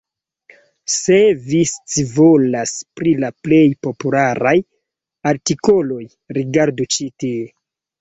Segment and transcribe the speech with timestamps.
[0.93, 1.17] Se
[1.51, 4.57] vi scivolas pri la plej popularaj
[5.37, 6.03] artikoloj,
[6.41, 7.51] rigardu ĉi tie.